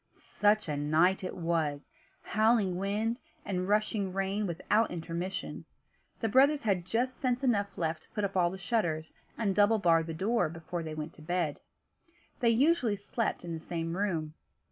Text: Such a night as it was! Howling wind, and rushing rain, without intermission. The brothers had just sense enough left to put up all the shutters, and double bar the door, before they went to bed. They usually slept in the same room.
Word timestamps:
Such 0.15 0.67
a 0.67 0.75
night 0.75 1.19
as 1.23 1.27
it 1.27 1.37
was! 1.37 1.91
Howling 2.23 2.77
wind, 2.77 3.19
and 3.45 3.67
rushing 3.67 4.11
rain, 4.11 4.47
without 4.47 4.89
intermission. 4.89 5.65
The 6.21 6.27
brothers 6.27 6.63
had 6.63 6.85
just 6.85 7.17
sense 7.17 7.43
enough 7.43 7.77
left 7.77 8.01
to 8.01 8.09
put 8.09 8.23
up 8.23 8.35
all 8.35 8.49
the 8.49 8.57
shutters, 8.57 9.13
and 9.37 9.53
double 9.53 9.77
bar 9.77 10.01
the 10.01 10.15
door, 10.15 10.49
before 10.49 10.81
they 10.81 10.95
went 10.95 11.13
to 11.13 11.21
bed. 11.21 11.59
They 12.39 12.49
usually 12.49 12.95
slept 12.95 13.45
in 13.45 13.53
the 13.53 13.59
same 13.59 13.95
room. 13.95 14.33